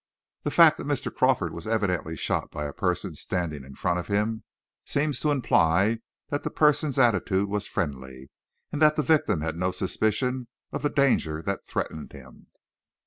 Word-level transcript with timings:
The 0.41 0.49
fact 0.49 0.77
that 0.77 0.87
Mr. 0.87 1.13
Crawford 1.15 1.53
was 1.53 1.67
evidently 1.67 2.17
shot 2.17 2.49
by 2.51 2.65
a 2.65 2.73
person 2.73 3.13
standing 3.13 3.63
in 3.63 3.75
front 3.75 3.99
of 3.99 4.07
him, 4.07 4.43
seems 4.83 5.19
to 5.19 5.29
imply 5.29 5.99
that 6.29 6.41
that 6.41 6.55
person's 6.55 6.97
attitude 6.97 7.47
was 7.49 7.67
friendly, 7.67 8.31
and 8.71 8.81
that 8.81 8.95
the 8.95 9.03
victim 9.03 9.41
had 9.41 9.55
no 9.55 9.69
suspicion 9.69 10.47
of 10.71 10.81
the 10.81 10.89
danger 10.89 11.43
that 11.43 11.67
threatened 11.67 12.13
him." 12.13 12.47